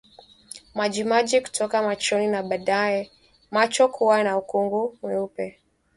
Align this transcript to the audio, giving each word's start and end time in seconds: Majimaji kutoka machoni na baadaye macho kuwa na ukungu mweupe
Majimaji 0.75 1.41
kutoka 1.41 1.83
machoni 1.83 2.27
na 2.27 2.43
baadaye 2.43 3.11
macho 3.51 3.87
kuwa 3.87 4.23
na 4.23 4.37
ukungu 4.37 4.97
mweupe 5.01 5.59